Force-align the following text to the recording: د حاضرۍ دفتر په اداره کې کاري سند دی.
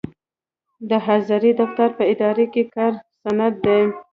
د 0.89 0.91
حاضرۍ 1.05 1.51
دفتر 1.61 1.89
په 1.97 2.03
اداره 2.13 2.45
کې 2.53 2.63
کاري 2.73 2.97
سند 3.21 3.55
دی. 3.65 3.81